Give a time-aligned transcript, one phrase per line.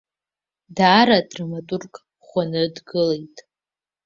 [0.75, 1.93] Даара драматург
[2.25, 3.37] ӷәӷәаны дгылеит.